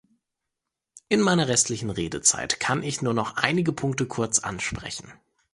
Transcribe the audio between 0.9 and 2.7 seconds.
In meiner restlichen Redezeit